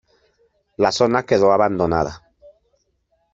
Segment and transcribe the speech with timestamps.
[0.77, 2.23] La zona quedó abandonada.